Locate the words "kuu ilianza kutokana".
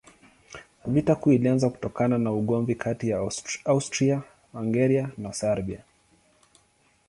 1.15-2.17